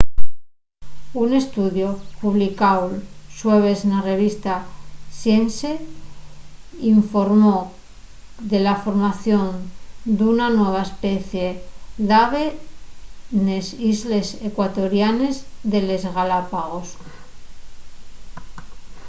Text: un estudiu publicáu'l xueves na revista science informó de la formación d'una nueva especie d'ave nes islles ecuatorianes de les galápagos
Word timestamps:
un 1.23 1.29
estudiu 1.41 1.89
publicáu'l 2.21 2.93
xueves 3.37 3.79
na 3.91 3.99
revista 4.11 4.53
science 5.19 5.71
informó 6.95 7.55
de 8.51 8.59
la 8.65 8.75
formación 8.83 9.47
d'una 10.17 10.47
nueva 10.57 10.81
especie 10.89 11.47
d'ave 12.09 12.45
nes 13.45 13.65
islles 13.91 14.27
ecuatorianes 14.49 15.35
de 15.71 15.79
les 15.87 16.03
galápagos 16.17 16.87